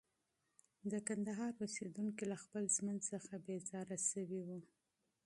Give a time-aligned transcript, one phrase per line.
[0.91, 4.59] د کندهار اوسېدونکي له خپل ژوند څخه بېزاره شوي وو.